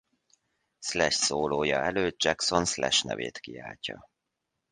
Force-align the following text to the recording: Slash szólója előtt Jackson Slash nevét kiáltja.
Slash 0.79 1.15
szólója 1.17 1.79
előtt 1.81 2.23
Jackson 2.23 2.65
Slash 2.65 3.05
nevét 3.05 3.39
kiáltja. 3.39 4.09